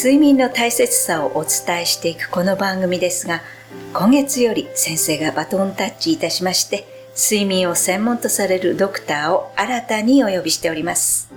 [0.00, 3.42] 睡眠の大切さをお伝えしていくこの番組ですが
[3.92, 6.86] 今月より先生がバトンタッチいたしまして
[7.16, 11.32] 睡眠を専門とされるドクターを新たにお呼びしております。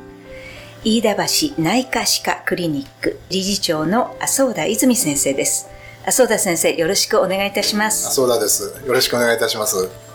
[0.83, 5.67] 飯田橋内科歯科クリニック理事長の麻生田泉先生です。
[6.03, 8.09] 麻生田先生よろしくお願いいたします。
[8.09, 8.79] 麻生田です。
[8.85, 10.10] よろしくお願いいたします。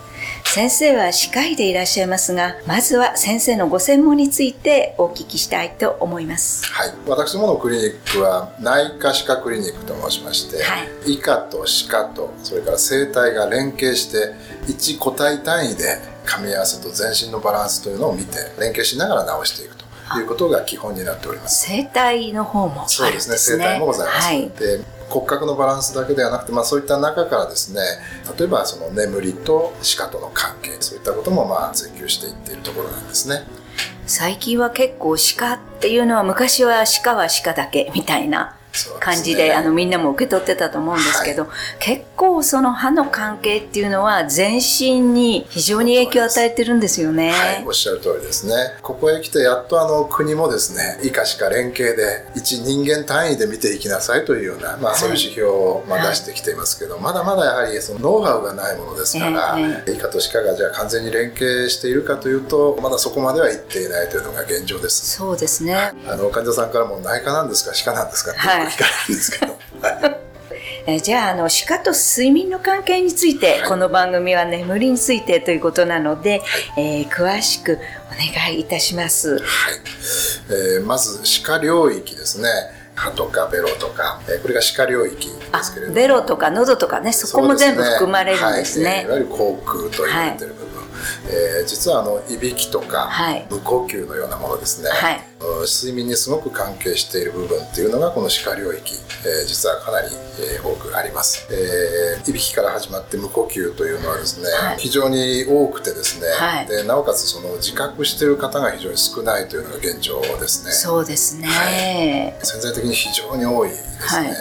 [0.53, 6.65] 先生は歯科医でいらっしゃいますがまずは先生のご専門についてお聞きしたいと思います。
[6.73, 6.93] はい。
[7.05, 14.33] 私どものクリニックは内科歯科クリニックと申しまして、はい、医科と歯科とそれから生体が連携して
[14.65, 19.85] 1個体単位で噛み合わせと全身のバランスというのを見て連携しながら治していくと
[20.17, 21.67] いうことが基本になっております。
[21.67, 23.37] 生体の方も、ね、そうですね。
[23.37, 27.81] 生体もございます、はい、で骨格のバランスだけではなくて、まあ、そういった中からですね
[28.37, 33.43] 例えばその眠りと鹿との関係そういったこともまあ追求していっているところなんですね。
[34.05, 38.56] 最近は結構鹿っていうのは昔は鹿は鹿だけみたいな
[38.99, 47.31] 感じで、ね、あのみんなも受け取ってたと思うんですけど、はい、結構その歯の関係っていうのは全身に非常に影響を与えてるんですよね。
[47.31, 48.53] はい、おっしゃる通りですね。
[48.81, 65.17] ここへ来てやっとあの国もですね、以下しか連携で一人間単位で見ていきなさいというような、まあそういう指標をまあ出してきていますけど、はい、まだまだやはりそのノウハウがないものですから、えー、以下と歯科がじゃあ完全に連携しているかというと、まだそこまではいっていないというのが現状です。
[65.17, 65.75] そうですね。
[66.07, 68.33] あの患者さんからも内科なんですか歯科なんですか
[68.69, 69.59] 聞かれるんですけど、
[70.87, 76.39] えじゃああの歯科と睡眠の関係について、はい、この番組は眠りについてということなので、
[76.75, 77.77] はい、えー、詳しく
[78.09, 79.37] お願いいたします。
[79.37, 79.41] はい。
[80.49, 82.49] えー、まず歯科領域ですね。
[82.95, 85.95] 歯とかベロとか、えー、これが歯科領域ですけれども。
[85.95, 90.67] ベロとか喉とかねそこも全部含まれるんですね、ねはい、いわゆる口腔と言われてる部分。
[91.29, 93.09] えー、実はあのいびきとか、
[93.49, 95.21] 無呼吸のようなものですね、はい、
[95.67, 100.07] 睡眠にすごく関係している部分っていうのがこの歯科領域、えー、実はかなり、
[100.55, 110.71] えー、多くあります、えー、いびきから始まって無呼吸というのはですね、はい、非常に多くてですね、はい、でなおかつその自覚している方が非常に少ないというのが現状ですね。
[110.71, 111.69] そうですね、は
[112.41, 114.33] い、潜在的に非常に多いですね、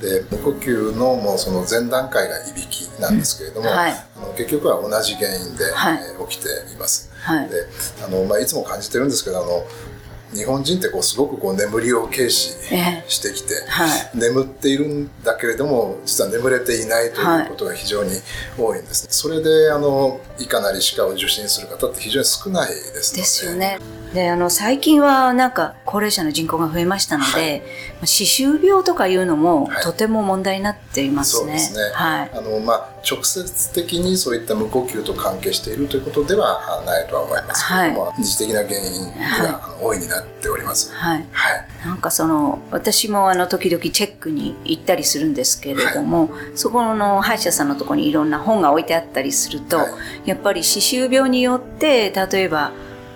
[0.00, 7.10] で無呼吸のもうその前段階がいびきなんですけれども、うん、あの結局は同じ原因で、えー、起きています、
[7.50, 9.66] であの、まあ、いつも感じてるんですけどあの
[10.34, 12.50] 日本人ってこうすごくこう眠りを軽視
[13.08, 18.10] してきて、はい、眠っているんだけれども実は眠れていないということが非常に
[18.58, 23.78] 多いんです、ね、それであのいかなり歯科を受診する方って非常に少ないですですよね
[24.14, 27.64] であの最近はなんか高齢者の人口が増えましたので、
[27.98, 31.50] はい、歯周病とかいうのもとても問題になっていますね。
[31.52, 31.94] はい、そうですね。
[31.94, 32.30] はい。
[32.32, 40.94] あのまあ直接的にそういった無呼吸と関係しているということではないとは思いますけれども、はい、二次的な原因が大いになっております。
[40.94, 41.26] はい。
[41.32, 41.66] はい。
[41.84, 49.78] なんかその私もあの時々チェックに行ったりするんですけれども、はい、そこの歯医者さんのところにいろんな本が置いてあったりすると、
[50.24, 52.70] やっぱり歯周病によって例えば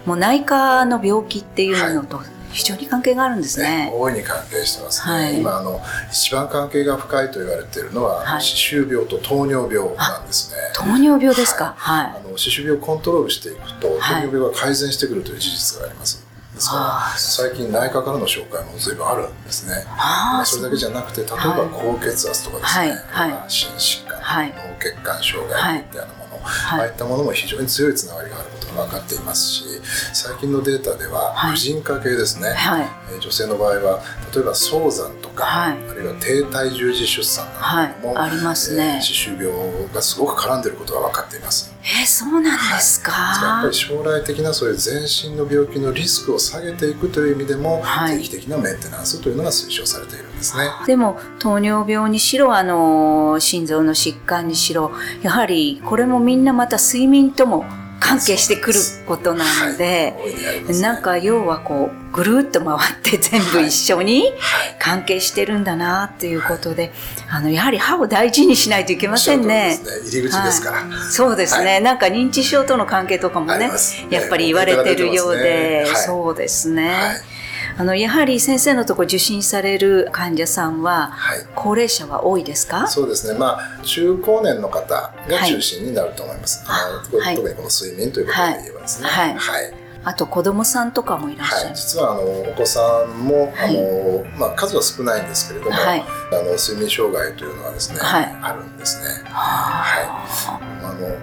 [0.09, 2.19] もう内科の病気っていうのと
[2.51, 3.91] 非常に関係があるんですね。
[3.91, 5.13] ね大いに関係してますね。
[5.13, 10.57] はい、今あの一番関係が深いと言われているのは、はい、歯周病と糖尿病なんですね。
[10.75, 11.75] 糖尿病ですか？
[11.77, 12.07] はい。
[12.07, 16.27] あの歯周病をコントロールしていくと、糖尿病が改善してくるという事実があります。
[16.55, 19.85] ですから最近内科からの紹介も随分あるんですね。
[20.47, 23.31] それだけじゃなくて例えば高血圧とかですね、はい。
[23.31, 29.65] はい、心疾患、はい、脳血管障害みたいなもの、ああいったものも非常に強いつながりがあることが分かっていますし
[30.13, 32.87] 最近のデータでは婦人科系ですね、はい、
[33.21, 34.03] 女性の場合は
[34.35, 39.49] 例えば早産とか、はい、あるいは低体重児出産なんかも、はい、ありますね、えー、歯周病
[39.95, 41.75] がすごく絡んでいることが分かっています。
[41.81, 50.65] えー、そうなんですか、やっぱり将来的なそういう全身の病気のリスクを下げていくという意味でも、定期的なメンテナンスというのが推奨されているんですね。
[50.87, 54.91] でも糖尿病にしろあの心臓の疾患にしろ
[55.23, 57.65] やはりこれもみんなまた睡眠とも
[58.01, 64.33] 関係してくることなので、はいね、なんか要はこうぐるっと回って全部一緒に
[64.79, 66.93] 関係してるんだなっていうことで、
[67.29, 69.49] あのやはり歯を大事にしないといけませんね。
[69.49, 69.79] ね。
[70.07, 73.71] 入り口ですから、はい、そうですね、はい、なんか認知症との関係とかもね、ね
[74.11, 77.38] やっぱり言われてるようで、そうですね。
[77.79, 81.13] あのやはり先生のとこ受診される患者さんは、
[81.55, 82.89] 高齢者は多いですか？
[82.89, 83.39] そうですね。
[83.39, 89.09] まあ中高年の方が中心になると思います、はい、特にこの睡眠ということで言えばですね。
[89.09, 89.75] はい、はい。
[90.05, 96.05] あと子供さんとかもいらっしゃる、はい、実はあのお子さんも、あのまあ、数は少ないんですけれども、はい、あ
[96.35, 99.09] の睡眠障害というのはですね、はい、あるんですね。
[99.27, 100.07] はい、
[100.83, 101.17] あの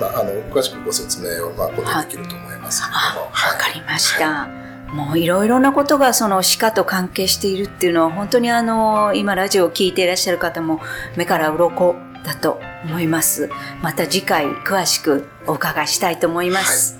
[0.00, 3.26] まあ、あの詳しくご説明を、まあ、できると思いますけれども。
[3.26, 4.63] わ、かりました。
[4.92, 10.80] もういろいろなことがその歯科と関係しているっていうのは本当にあの今ラジオを聴いていらっしゃる方も
[11.16, 13.50] 目から鱗だと思います。
[13.82, 16.98] また次回詳しくお伺いしたいと思います。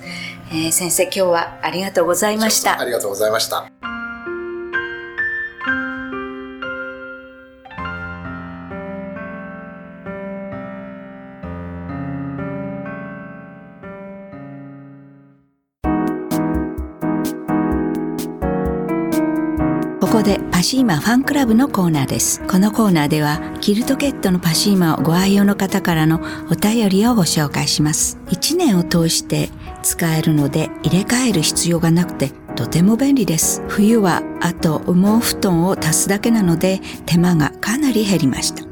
[0.49, 2.79] はい、えー、先生今日はありがとうございました。
[2.79, 3.74] ありがとうございました。
[20.15, 22.41] ここでパシーマファンクラブのコーナーです。
[22.47, 28.17] このコーナーではキルトケットのパシーマをご愛用の方からのお便りをご紹介します。
[28.27, 29.49] 1年を通して
[29.83, 33.61] 使えるので入れ替える必要がなくてとても便利です。
[33.67, 38.64] 冬はあと羽毛布団を足すだけなので手間がかなり減りました。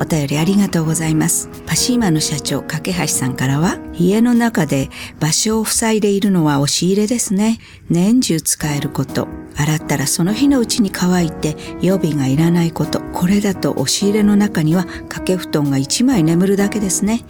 [0.00, 1.50] お便りありがとうございます。
[1.66, 4.88] パシーマの社長、架橋さんからは、家の中で
[5.20, 7.58] 場所を塞いでいるのは押し入れですね。
[7.90, 9.28] 年中使えること。
[9.56, 13.00] 洗ったらその日のうちに乾いて予備がいらないこと。
[13.12, 17.22] これだと押し入れの中には掛け布団が1枚眠るだけですね。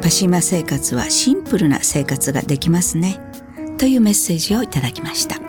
[0.00, 3.18] パシーマ生活はシンプルな生活ができますね。
[3.78, 5.40] というメッセージをいただきました。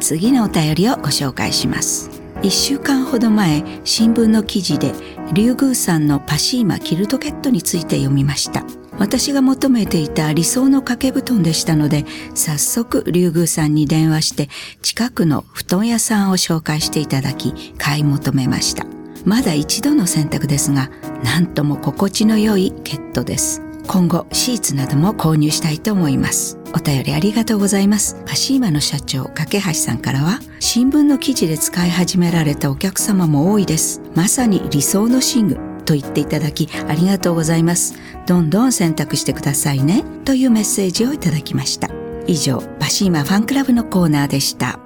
[0.00, 2.10] 次のお便りをご紹介します。
[2.42, 4.92] 1週間ほど前、新聞の記事で
[5.32, 8.64] リュウグウさんのパシーマキルトケットについて読みました。
[8.98, 14.48] 私が求めていた理想の掛け布団でしたので、早速竜宮さんに電話して
[14.82, 18.86] 近くの布団屋さんを紹介していただき、買い求めました。
[19.24, 20.90] まだ一度の選択ですが、
[21.24, 23.65] なんとも心地の良いケットです。
[23.86, 26.58] 今後シーツなども購入したいと思います。
[26.74, 28.22] お便りありがとうございます。
[28.26, 34.02] パシーマの社長、架橋さんからは、新聞の記事で使い始められたお客様も多いです。
[34.14, 35.54] まさに理想の寝具
[35.84, 37.94] と言っていただきありがとうございます。
[38.26, 40.04] どんどん選択してくださいね。
[40.24, 41.88] というメッセージをいただきました。
[42.26, 44.85] 以上、パシーマファンクラブのコーナーでした。